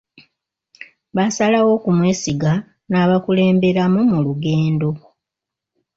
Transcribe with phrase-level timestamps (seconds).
[1.15, 2.53] Baasalawo okumwesiga
[2.89, 4.89] n'abakulemberamu mu lugendo.